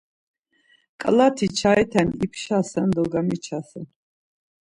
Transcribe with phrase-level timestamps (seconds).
[1.01, 3.85] Ǩalati çaiten ipşasen do gamiçasen.